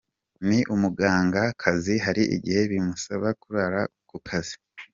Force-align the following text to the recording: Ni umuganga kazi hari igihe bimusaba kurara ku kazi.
Ni 0.47 0.59
umuganga 0.73 1.41
kazi 1.61 1.95
hari 2.05 2.23
igihe 2.35 2.61
bimusaba 2.71 3.27
kurara 3.41 3.81
ku 4.09 4.17
kazi. 4.27 4.55